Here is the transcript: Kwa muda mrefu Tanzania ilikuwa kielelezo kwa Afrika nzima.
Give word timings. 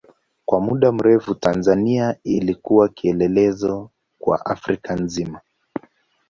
Kwa 0.45 0.59
muda 0.61 0.91
mrefu 0.91 1.35
Tanzania 1.35 2.15
ilikuwa 2.23 2.89
kielelezo 2.89 3.89
kwa 4.19 4.45
Afrika 4.45 4.95
nzima. 4.95 5.41